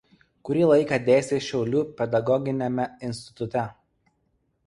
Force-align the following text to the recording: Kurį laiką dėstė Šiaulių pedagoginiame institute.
Kurį 0.47 0.61
laiką 0.69 0.97
dėstė 1.09 1.37
Šiaulių 1.47 1.83
pedagoginiame 1.99 2.87
institute. 3.11 3.67